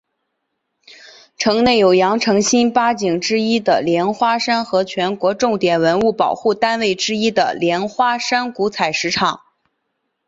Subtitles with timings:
[1.37, 9.41] 镇内有羊城新八景之一的莲花山和全国重点文物保护单位之一的莲花山古采石场。